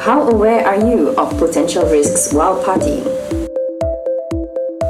[0.00, 3.04] How aware are you of potential risks while partying?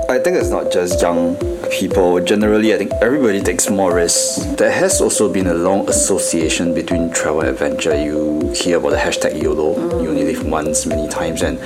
[0.09, 1.35] I think it's not just young
[1.69, 2.21] people.
[2.21, 4.45] Generally, I think everybody takes more risks.
[4.55, 8.01] There has also been a long association between travel adventure.
[8.01, 11.59] You hear about the hashtag YOLO, you only live once, many times, and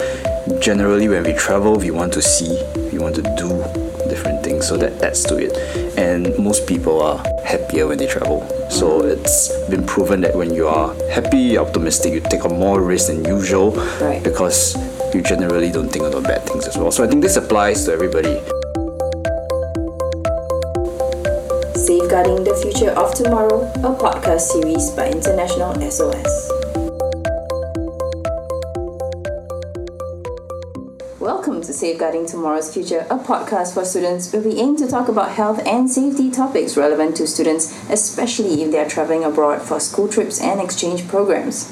[0.63, 2.59] generally, when we travel, we want to see,
[2.93, 3.84] we want to do
[4.15, 5.53] different things, so that adds to it.
[5.99, 8.47] And most people are happier when they travel.
[8.71, 13.09] So it's been proven that when you are happy, optimistic, you take on more risk
[13.09, 14.23] than usual Right.
[14.23, 14.77] because
[15.15, 16.91] you generally don't think about bad things as well.
[16.91, 18.39] So I think this applies to everybody.
[21.75, 26.54] Safeguarding the Future of Tomorrow, a podcast series by International SOS.
[31.75, 35.91] Safeguarding Tomorrow's Future, a podcast for students where we aim to talk about health and
[35.91, 40.61] safety topics relevant to students, especially if they are traveling abroad for school trips and
[40.61, 41.69] exchange programs.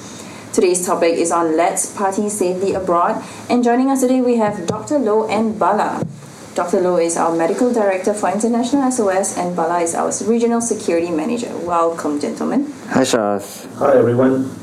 [0.53, 4.99] Today's topic is on Let's Party Safely Abroad, and joining us today we have Dr.
[4.99, 6.07] Low and Bala.
[6.55, 6.81] Dr.
[6.81, 11.57] Low is our Medical Director for International SOS, and Bala is our Regional Security Manager.
[11.59, 12.71] Welcome, gentlemen.
[12.89, 13.73] Hi, Shaz.
[13.77, 14.62] Hi everyone.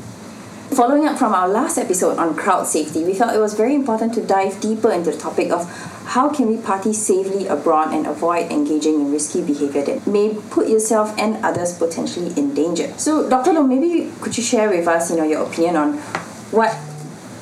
[0.74, 4.14] Following up from our last episode on crowd safety, we felt it was very important
[4.14, 5.68] to dive deeper into the topic of
[6.06, 10.68] how can we party safely abroad and avoid engaging in risky behavior that may put
[10.68, 12.86] yourself and others potentially in danger.
[12.98, 13.52] So, Dr.
[13.52, 15.94] Low, maybe could you share with us, you know, your opinion on
[16.52, 16.78] what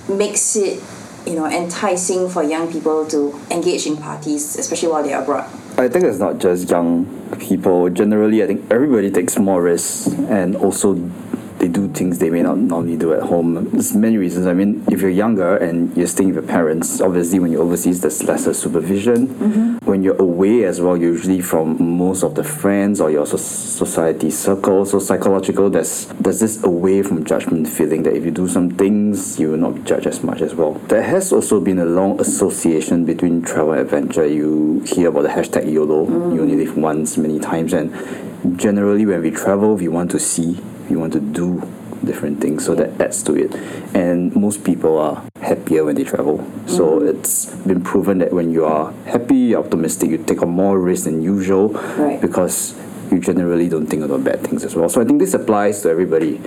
[0.08, 0.82] makes it,
[1.26, 5.44] you know, enticing for young people to engage in parties, especially while they're abroad?
[5.76, 7.04] I think it's not just young
[7.38, 7.90] people.
[7.90, 10.94] Generally, I think everybody takes more risks and also
[11.58, 13.70] they do things they may not normally do at home.
[13.70, 14.46] There's many reasons.
[14.46, 18.00] I mean, if you're younger and you're staying with your parents, obviously when you're overseas,
[18.00, 19.28] there's lesser supervision.
[19.28, 19.86] Mm-hmm.
[19.86, 24.30] When you're away as well, usually from most of the friends or your so- society
[24.30, 28.70] circle, so psychological, there's there's this away from judgment feeling that if you do some
[28.70, 30.74] things, you will not be judged as much as well.
[30.88, 34.26] There has also been a long association between travel and adventure.
[34.26, 36.34] You hear about the hashtag YOLO, mm.
[36.34, 37.92] you only live once, many times, and
[38.58, 40.58] generally when we travel, we want to see,
[40.88, 41.62] we want to do
[42.04, 43.54] different things, so that adds to it.
[43.94, 46.38] And most people are happier when they travel.
[46.66, 47.08] So mm-hmm.
[47.08, 51.22] it's been proven that when you are happy, optimistic, you take on more risk than
[51.22, 52.20] usual Right.
[52.20, 52.74] because
[53.12, 54.88] you generally don't think about bad things as well.
[54.88, 56.40] So I think this applies to everybody.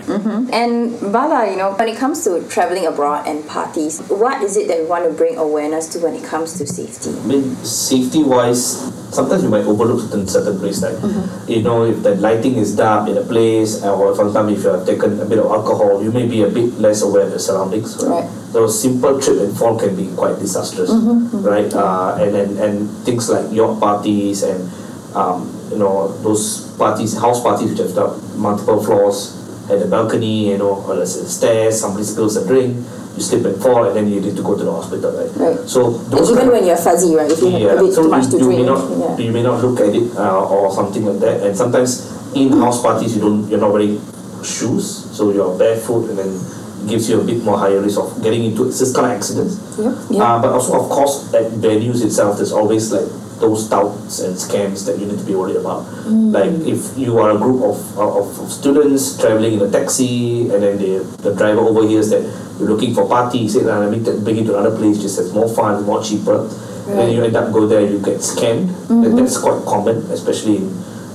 [0.51, 4.67] And Bala, you know, when it comes to traveling abroad and parties, what is it
[4.67, 7.11] that we want to bring awareness to when it comes to safety?
[7.11, 8.79] I mean, safety wise,
[9.13, 10.83] sometimes you might overlook certain certain places.
[10.83, 14.69] Like, you know, if the lighting is dark in a place, or sometimes if you
[14.69, 17.39] have taken a bit of alcohol, you may be a bit less aware of the
[17.39, 17.97] surroundings.
[18.03, 18.29] Right.
[18.51, 21.73] Those simple trip and fall can be quite disastrous, right?
[21.73, 24.69] Uh, and, and and things like yacht parties and
[25.15, 30.51] um, you know those parties, house parties which have got multiple floors, at a balcony,
[30.51, 31.79] you know, or there's stairs.
[31.79, 32.75] Somebody spills a drink,
[33.15, 35.31] you slip and fall, and then you need to go to the hospital, right?
[35.35, 35.69] Right.
[35.69, 37.31] So And even when you're fuzzy, right?
[37.31, 38.59] If you have a bit so too much you, to you drink.
[38.59, 39.17] may not yeah.
[39.17, 41.47] you may not look at it uh, or something like that.
[41.47, 43.99] And sometimes in house parties you don't you're not wearing
[44.43, 48.21] shoes, so you're barefoot, and then it gives you a bit more higher risk of
[48.23, 49.77] getting into this kind of accidents.
[49.77, 50.21] Yep, yep.
[50.21, 53.07] Uh, but also, of course, at venues itself, there's always like
[53.41, 55.83] those doubts and scams that you need to be worried about.
[56.05, 56.31] Mm.
[56.31, 60.63] Like if you are a group of, of, of students traveling in a taxi, and
[60.63, 62.21] then the the driver overhears that
[62.59, 65.17] you're looking for party, he said, "Ah, "Let me bring you to another place, just
[65.17, 66.47] has more fun, more cheaper."
[66.85, 68.67] Then you end up go there, you get scammed.
[68.67, 69.01] Mm-hmm.
[69.03, 70.67] That, that's quite common, especially in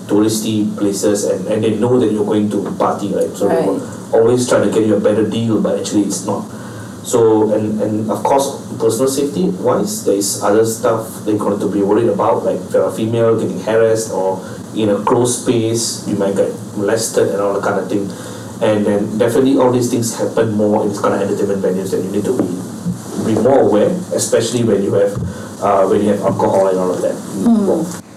[0.07, 3.31] touristy places, and, and they know that you're going to party, right?
[3.37, 3.83] So they will
[4.15, 6.49] always try to get you a better deal, but actually it's not.
[7.05, 11.71] So and, and of course personal safety wise there is other stuff they're going to
[11.71, 14.39] be worried about like if you're a female getting harassed or
[14.75, 18.05] in a closed space you might get molested and all that kind of thing.
[18.63, 22.05] And then definitely all these things happen more in this kind of entertainment venues and
[22.05, 22.49] you need to be
[23.25, 25.13] be more aware especially when you have
[25.61, 27.17] uh, when you have alcohol and all of that.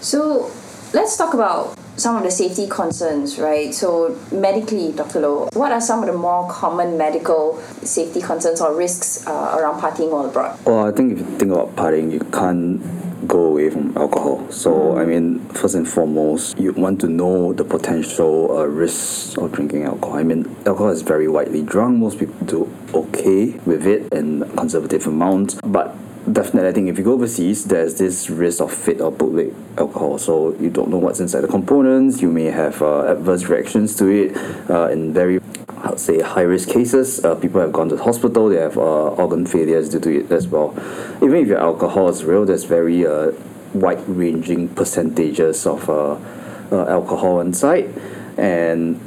[0.02, 0.52] So
[0.94, 3.74] let's talk about some of the safety concerns, right?
[3.74, 5.20] So medically, Dr.
[5.20, 9.81] Low, what are some of the more common medical safety concerns or risks uh, around
[9.81, 10.57] partying while abroad?
[10.66, 12.81] Well, I think if you think about partying, you can't
[13.28, 14.50] go away from alcohol.
[14.50, 19.52] So, I mean, first and foremost, you want to know the potential uh, risks of
[19.52, 20.18] drinking alcohol.
[20.18, 22.00] I mean, alcohol is very widely drunk.
[22.00, 25.95] Most people do okay with it in conservative amounts, but
[26.31, 30.18] definitely, I think if you go overseas, there's this risk of fit or bootleg alcohol.
[30.18, 32.21] So you don't know what's inside the components.
[32.21, 34.38] You may have uh, adverse reactions to it.
[34.69, 35.39] Uh, in very,
[35.83, 38.50] I'd say, high risk cases, uh, people have gone to the hospital.
[38.50, 40.74] They have uh, organ failures due to it as well.
[41.21, 43.31] Even if your alcohol is real, there's very uh,
[43.74, 46.18] wide ranging percentages of uh,
[46.71, 47.94] alcohol inside,
[48.38, 49.00] and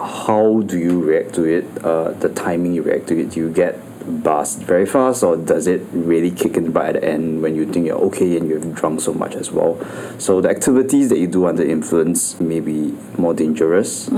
[0.00, 1.84] how do you react to it?
[1.84, 3.30] Uh, the timing you react to it.
[3.30, 3.78] Do you get
[4.24, 7.86] buzzed very fast, or does it really kick in by the end when you think
[7.86, 9.78] you're okay and you've drunk so much as well?
[10.18, 14.08] So the activities that you do under influence may be more dangerous,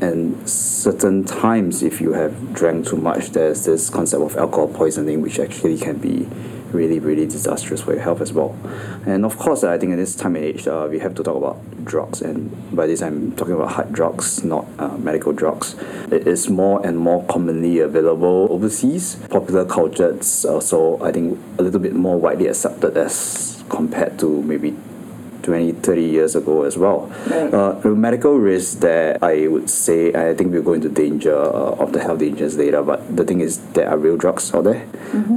[0.00, 5.22] and certain times if you have drank too much, there's this concept of alcohol poisoning,
[5.22, 6.28] which actually can be
[6.72, 8.56] really really disastrous for your health as well.
[9.06, 11.36] And of course, I think at this time and age, uh, we have to talk
[11.36, 15.74] about drugs, and by this I'm talking about hard drugs, not uh, medical drugs.
[16.10, 19.16] It is more and more commonly available overseas.
[19.30, 24.42] Popular culture, it's also I think a little bit more widely accepted as compared to
[24.42, 24.76] maybe
[25.48, 27.10] 20, 30 years ago as well.
[27.26, 27.52] Right.
[27.52, 31.92] Uh, medical risk that I would say, I think we'll go into danger uh, of
[31.92, 34.86] the health dangers later, but the thing is, there are real drugs out there,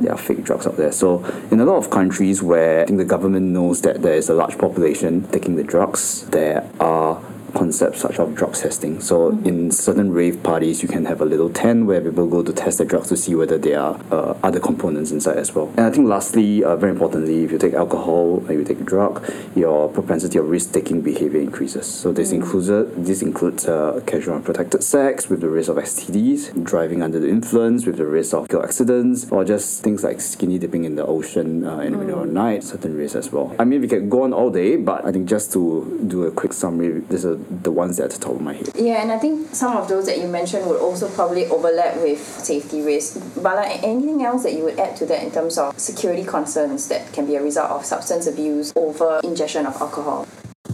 [0.04, 0.92] there are fake drugs out there.
[0.92, 4.30] So, in a lot of countries where I think the government knows that there is
[4.30, 7.22] a large population taking the drugs, there are
[7.54, 9.00] concepts such as drug testing.
[9.02, 12.54] So in certain rave parties, you can have a little tent where people go to
[12.54, 15.68] test the drugs to see whether there are uh, other components inside as well.
[15.78, 18.84] And I think lastly, uh, very importantly, if you take alcohol and you take a
[18.84, 19.24] drug,
[19.56, 21.86] your propensity of risk-taking behavior increases.
[21.86, 26.64] So this includes uh, this includes uh, casual unprotected sex with the risk of STDs,
[26.64, 30.58] driving under the influence with the risk of car accidents, or just things like skinny
[30.58, 33.56] dipping in the ocean uh, in the middle of the night, certain risks as well.
[33.60, 36.32] I mean, we can go on all day, but I think just to do a
[36.32, 38.70] quick summary, these are the ones that are at the top of my head.
[38.76, 42.20] Yeah, and I think some of those that you mentioned would also probably overlap with
[42.20, 43.18] safety risks.
[43.36, 46.88] Bala, a- anything else that you would add to that in terms of security concerns
[46.90, 50.28] that can be a result of substance abuse over ingestion of alcohol?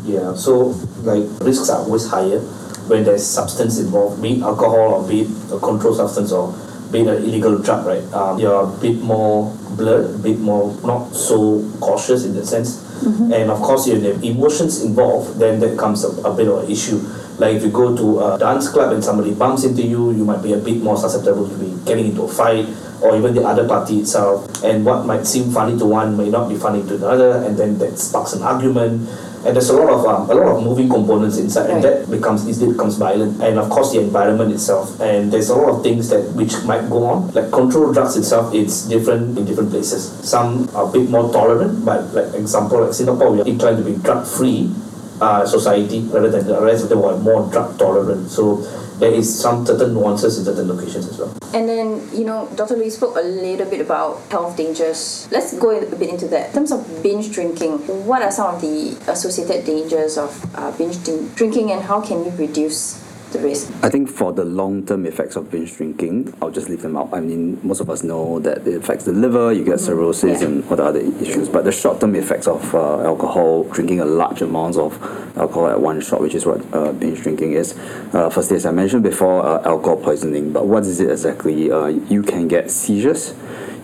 [0.03, 2.39] Yeah, so like risks are always higher
[2.87, 6.53] when there's substance involved, be it alcohol or be it a controlled substance or
[6.91, 8.03] be it an illegal drug, right?
[8.13, 12.86] Um, you're a bit more blurred, a bit more not so cautious in that sense.
[13.01, 13.33] Mm-hmm.
[13.33, 16.71] And of course, if have emotions involved, then that comes a, a bit of an
[16.71, 16.99] issue.
[17.37, 20.41] Like if you go to a dance club and somebody bumps into you, you might
[20.41, 22.65] be a bit more susceptible to be getting into a fight
[23.01, 24.63] or even the other party itself.
[24.63, 27.77] And what might seem funny to one may not be funny to another, and then
[27.77, 29.07] that sparks an argument.
[29.45, 32.47] And there's a lot of um, a lot of moving components inside, and that becomes
[32.47, 33.41] easily becomes violent.
[33.41, 36.89] And of course, the environment itself, and there's a lot of things that which might
[36.89, 37.31] go on.
[37.31, 40.09] Like controlled drugs itself, it's different in different places.
[40.27, 43.85] Some are a bit more tolerant, but like example, like Singapore, we are inclined to
[43.85, 44.73] be drug free
[45.21, 48.29] uh, society rather than the rest of the world more drug tolerant.
[48.29, 48.61] So
[48.99, 51.37] there is some certain nuances in certain locations as well.
[51.53, 52.75] And then, you know, Dr.
[52.75, 55.27] Lee spoke a little bit about health dangers.
[55.31, 56.49] Let's go a bit into that.
[56.49, 61.03] In terms of binge drinking, what are some of the associated dangers of uh, binge
[61.35, 63.71] drinking and how can you reduce the risk?
[63.83, 67.09] I think for the long term effects of binge drinking, I'll just leave them out.
[67.13, 70.47] I mean, most of us know that it affects the liver, you get cirrhosis Yeah.
[70.47, 71.49] and all the other issues.
[71.49, 74.93] But the short term effects of uh, alcohol, drinking a large amounts of
[75.37, 77.77] alcohol at one shot, which is what uh, binge drinking is.
[78.13, 80.51] Uh, firstly, as I mentioned before, uh, alcohol poisoning.
[80.51, 81.71] But what is it exactly?
[81.71, 83.33] Uh, you can get seizures.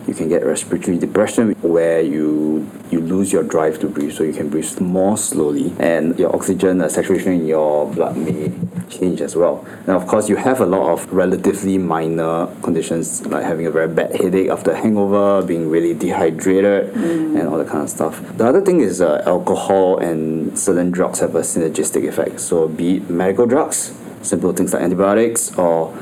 [0.06, 4.34] You can get respiratory depression where you you lose your drive to breathe, so you
[4.34, 8.52] can breathe more slowly, and your oxygen uh, saturation in your blood may
[8.98, 9.64] change as well.
[9.86, 13.88] And of course, you have a lot of relatively minor conditions like having a very
[13.88, 18.20] bad headache after a hangover, being really dehydrated, and all that kind of stuff.
[18.36, 22.40] The other thing is uh, alcohol and certain drugs have a synergistic effect.
[22.40, 23.92] So, be it medical drugs,
[24.22, 25.94] simple things like antibiotics, or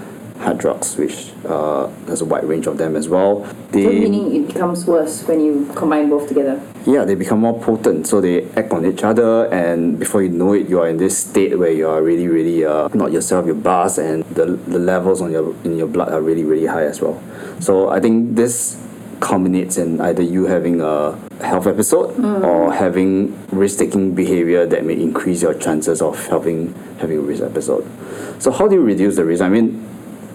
[0.42, 3.46] hard drugs, which uh, there's a wide range of them as well.
[3.70, 6.60] They, meaning it becomes worse when you combine both together.
[6.86, 10.52] yeah, they become more potent, so they act on each other, and before you know
[10.52, 13.54] it, you are in this state where you are really, really uh, not yourself, you're
[13.54, 17.00] buzzed, and the, the levels on your in your blood are really, really high as
[17.00, 17.22] well.
[17.60, 18.78] So I think this
[19.20, 25.42] culminates in either you having a health episode or having risk-taking behavior that may increase
[25.42, 27.86] your chances of having having a risk episode.
[28.42, 29.40] So how do you reduce the risk?
[29.40, 29.78] I mean,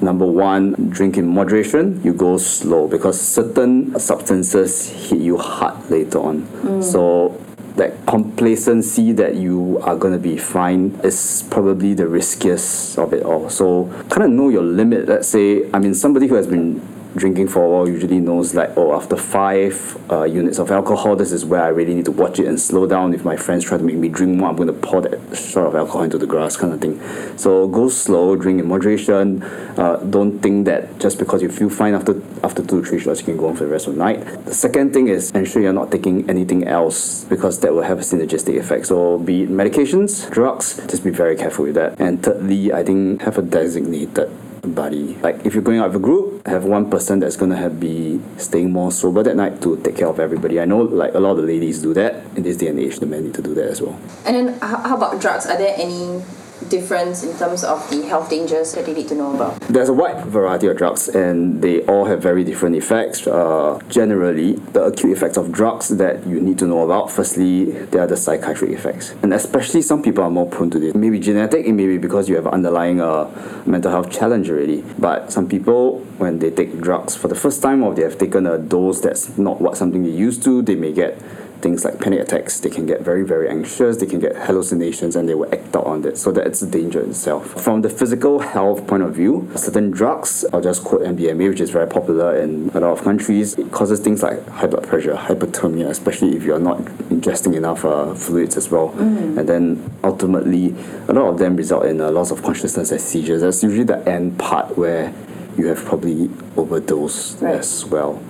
[0.01, 2.01] Number one, drink in moderation.
[2.03, 6.43] You go slow because certain substances hit you hard later on.
[6.43, 6.83] Mm.
[6.83, 7.41] So
[7.77, 13.49] that complacency that you are gonna be fine is probably the riskiest of it all.
[13.49, 15.07] So kind of know your limit.
[15.07, 16.81] Let's say, I mean, somebody who has been
[17.17, 19.75] drinking for a while usually knows like oh after five
[20.11, 22.87] uh, units of alcohol this is where I really need to watch it and slow
[22.87, 23.13] down.
[23.13, 25.67] If my friends try to make me drink more I'm going to pour that shot
[25.67, 27.01] of alcohol into the grass kind of thing.
[27.37, 29.43] So go slow drink in moderation.
[29.43, 33.25] Uh, don't think that just because you feel fine after after two three shots you
[33.25, 34.45] can go on for the rest of the night.
[34.45, 38.03] The second thing is ensure you're not taking anything else because that will have a
[38.03, 38.87] synergistic effect.
[38.87, 41.99] So be it medications drugs just be very careful with that.
[41.99, 44.29] And thirdly I think have a designated
[44.73, 45.15] buddy.
[45.15, 48.19] Like if you're going out with a group, have one person that's gonna have be
[48.37, 50.59] staying more sober that night to take care of everybody.
[50.59, 52.99] I know like a lot of the ladies do that in this day and age.
[52.99, 53.99] The men need to do that as well.
[54.25, 55.45] And then, how, how about drugs?
[55.45, 56.21] Are there any
[56.69, 59.59] difference in terms of the health dangers that they need to know about?
[59.61, 63.27] There's a wide variety of drugs, and they all have very different effects.
[63.27, 67.99] Uh, generally, the acute effects of drugs that you need to know about, firstly, they
[67.99, 69.13] are the psychiatric effects.
[69.23, 70.93] And especially some people are more prone to this.
[70.95, 73.29] Maybe genetic, it may be because you have underlying uh,
[73.65, 74.83] mental health challenge already.
[74.97, 78.45] But some people, when they take drugs for the first time or they have taken
[78.47, 81.17] a dose that's not what something they used to, they may get
[81.61, 82.59] things like panic attacks.
[82.59, 83.97] They can get very, very anxious.
[83.97, 86.17] They can get hallucinations and they will act out on that.
[86.17, 87.61] So that's a danger itself.
[87.61, 91.69] From the physical health point of view, certain drugs, I'll just quote MDMA, which is
[91.69, 95.89] very popular in a lot of countries, it causes things like high blood pressure, hyperthermia,
[95.89, 98.89] especially if you're not ingesting enough uh, fluids as well.
[98.91, 99.37] Mm.
[99.39, 100.75] And then ultimately,
[101.07, 103.41] a lot of them result in a loss of consciousness and seizures.
[103.41, 105.13] That's usually the end part where
[105.57, 107.55] you have probably overdosed Right.
[107.55, 108.21] as well.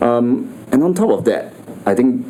[0.00, 1.52] Um, and on top of that,
[1.86, 2.26] I think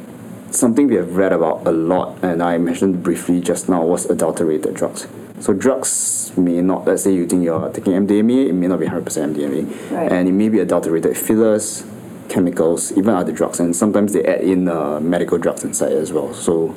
[0.51, 4.75] something we have read about a lot, and I mentioned briefly just now, was adulterated
[4.75, 5.07] drugs.
[5.41, 8.87] So drugs may not, let's say you think you're taking MDMA, it may not be
[8.87, 9.05] 100%
[9.35, 10.13] MDMA, Right.
[10.13, 11.85] and it may be adulterated fillers,
[12.29, 16.33] chemicals, even other drugs, and sometimes they add in uh, medical drugs inside as well.
[16.35, 16.71] So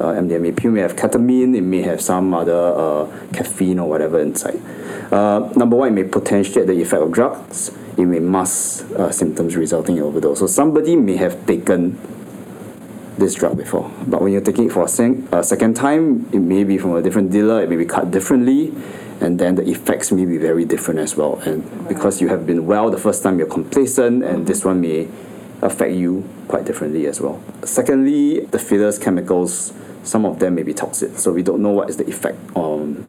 [0.00, 4.18] uh, MDMA pill may have ketamine, it may have some other uh, caffeine or whatever
[4.20, 4.60] inside.
[5.12, 7.68] Uh, number one, it may potentiate the effect of drugs.
[7.96, 10.40] It may mask uh, symptoms resulting in overdose.
[10.40, 11.98] So somebody may have taken
[13.18, 13.90] this drug before.
[14.06, 16.94] But when you're taking it for a, sec- a second time, it may be from
[16.94, 18.72] a different dealer, it may be cut differently,
[19.20, 21.36] and then the effects may be very different as well.
[21.40, 25.08] And because you have been well the first time, you're complacent, and this one may
[25.62, 27.42] affect you quite differently as well.
[27.64, 31.88] Secondly, the fillers, chemicals, some of them may be toxic, so we don't know what
[31.88, 33.06] is the effect on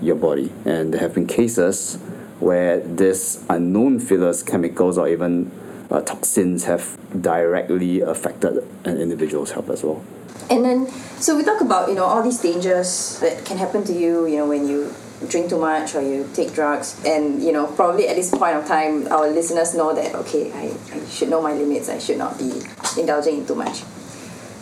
[0.00, 0.52] your body.
[0.64, 1.96] And there have been cases
[2.38, 5.50] where this unknown fillers, chemicals, or even
[5.90, 10.02] uh, toxins have directly affected an individual's health as well.
[10.50, 10.88] And then,
[11.20, 14.26] so we talk about you know all these dangers that can happen to you.
[14.26, 14.92] You know when you
[15.28, 18.66] drink too much or you take drugs, and you know probably at this point of
[18.66, 21.88] time, our listeners know that okay, I, I should know my limits.
[21.88, 22.62] I should not be
[22.98, 23.82] indulging in too much.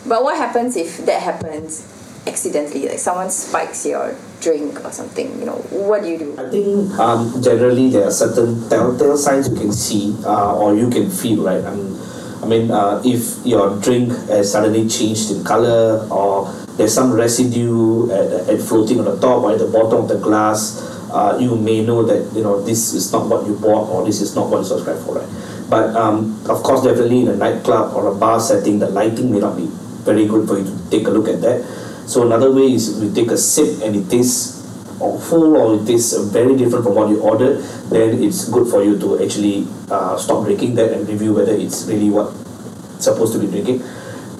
[0.07, 1.85] But what happens if that happens
[2.27, 2.89] accidentally?
[2.89, 5.39] Like someone spikes your drink or something.
[5.39, 6.39] You know what do you do?
[6.39, 10.89] I think um, generally there are certain telltale signs you can see uh, or you
[10.91, 11.65] can feel, right?
[11.65, 11.99] I mean,
[12.43, 18.11] I mean uh, if your drink has suddenly changed in color or there's some residue
[18.11, 20.81] at, at floating on the top or at the bottom of the glass,
[21.13, 24.21] uh, you may know that you know this is not what you bought or this
[24.21, 25.29] is not what you subscribed for, right?
[25.69, 29.39] But um, of course, definitely in a nightclub or a bar setting, the lighting may
[29.39, 29.67] not be
[30.03, 31.63] very good for you to take a look at that.
[32.07, 34.60] So another way is we take a sip and it tastes
[35.01, 37.59] awful or it tastes very different from what you ordered,
[37.91, 41.87] then it's good for you to actually uh, stop drinking that and review whether it's
[41.87, 42.33] really what
[42.95, 43.83] it's supposed to be drinking.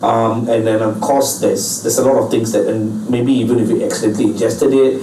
[0.03, 3.59] Um, and then of course there's there's a lot of things that and maybe even
[3.61, 5.03] if you accidentally ingested it,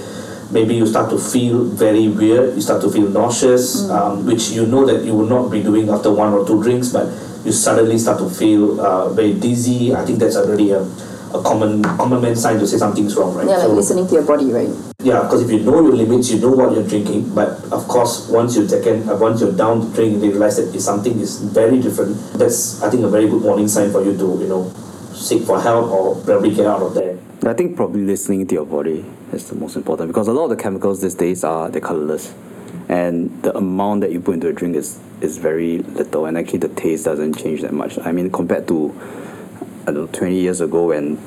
[0.50, 4.66] maybe you start to feel very weird, you start to feel nauseous, um, which you
[4.66, 7.06] know that you will not be doing after one or two drinks, but
[7.44, 9.94] you suddenly start to feel uh, very dizzy.
[9.94, 13.46] I think that's already a, a common common man sign to say something's wrong, right?
[13.46, 14.87] Yeah, like So- listening to your body, right?
[15.04, 17.32] Yeah, because if you know your limits, you know what you're drinking.
[17.32, 20.78] But of course, once you second, uh, once you're down to drink, you realize that
[20.80, 22.16] something is very different.
[22.32, 24.72] That's I think a very good warning sign for you to you know
[25.14, 27.16] seek for help or probably get out of there.
[27.46, 30.50] I think probably listening to your body is the most important because a lot of
[30.50, 32.34] the chemicals these days are they're colorless,
[32.88, 36.58] and the amount that you put into a drink is is very little, and actually
[36.58, 37.98] the taste doesn't change that much.
[38.00, 38.92] I mean, compared to
[39.82, 41.18] I don't know, 20 years ago when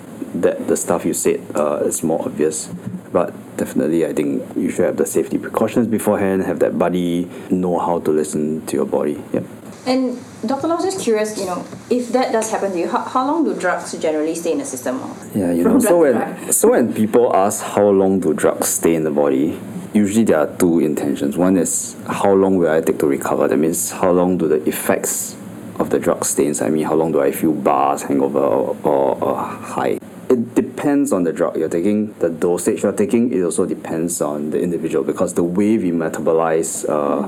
[0.42, 2.70] that the stuff you said uh, is more obvious.
[3.12, 6.44] But definitely, I think you should have the safety precautions beforehand.
[6.44, 9.22] Have that buddy know how to listen to your body.
[9.34, 9.44] Yep.
[9.86, 10.68] And Dr.
[10.68, 13.53] Lau, just curious, you know, if that does happen to you, how, how long do
[13.60, 15.01] drugs generally stay in the system?
[15.34, 15.80] Yeah, you know.
[15.80, 19.60] So when so when people ask how long do drugs stay in the body,
[19.94, 21.36] usually there are two intentions.
[21.36, 23.48] One is how long will I take to recover?
[23.48, 25.36] That means how long do the effects
[25.80, 26.84] of the drug stay inside me?
[26.84, 30.00] How long do I feel buzz, hangover, or, or, or high?
[30.30, 33.32] It depends on the drug you're taking, the dosage you're taking.
[33.32, 37.28] It also depends on the individual because the way we metabolize uh,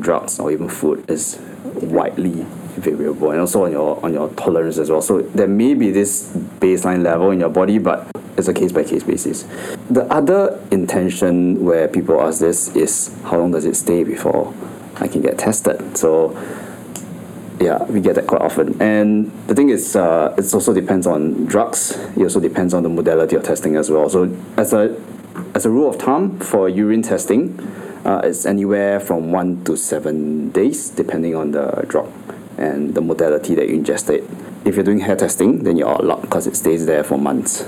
[0.00, 4.90] drugs or even food is widely variable, and also on your on your tolerance as
[4.90, 5.02] well.
[5.02, 8.84] So there may be this baseline level in your body, but it's a case by
[8.84, 9.44] case basis.
[9.90, 14.54] The other intention where people ask this is how long does it stay before
[14.96, 15.96] I can get tested?
[15.96, 16.36] So
[17.60, 18.80] yeah, we get that quite often.
[18.80, 21.92] And the thing is, uh, it also depends on drugs.
[22.16, 24.08] It also depends on the modality of testing as well.
[24.08, 25.00] So as a
[25.54, 27.58] as a rule of thumb for urine testing,
[28.04, 32.10] uh, it's anywhere from one to seven days, depending on the drug
[32.58, 34.26] and the modality that you ingested.
[34.66, 37.62] If you're doing hair testing, then you're allowed because it stays there for months.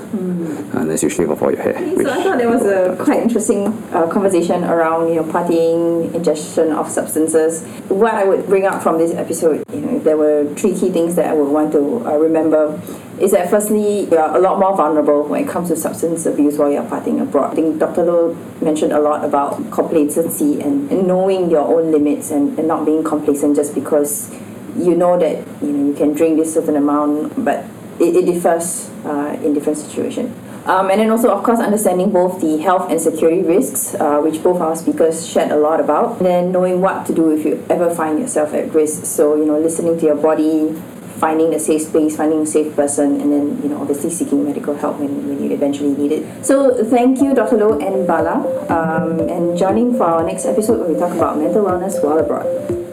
[0.74, 1.74] And that's usually for your hair.
[1.94, 6.12] which- So I thought there was a quite interesting uh, conversation around you know partying,
[6.14, 7.64] ingestion of substances.
[7.88, 10.90] What I would bring up from this episode, you know, if there were three key
[10.90, 12.80] things that I would want to uh, remember,
[13.20, 16.58] is that firstly you are a lot more vulnerable when it comes to substance abuse
[16.58, 17.52] while you're partying abroad.
[17.52, 18.04] I think Dr.
[18.04, 22.84] Low mentioned a lot about complacency and, and knowing your own limits and, and not
[22.84, 24.30] being complacent just because
[24.78, 27.64] you know that you know you can drink this certain amount, but
[28.00, 30.34] it, it differs uh, in different situations.
[30.68, 34.42] Um, and then also, of course, understanding both the health and security risks, uh, which
[34.42, 36.18] both our speakers shared a lot about.
[36.18, 39.06] And then knowing what to do if you ever find yourself at risk.
[39.06, 40.74] So, you know, listening to your body,
[41.16, 44.74] finding a safe space, finding a safe person, and then, you know, obviously seeking medical
[44.76, 46.44] help when, when you eventually need it.
[46.44, 47.56] So, thank you, Dr.
[47.56, 48.36] Low and Bala,
[48.68, 52.87] um, and joining for our next episode where we talk about mental wellness while abroad.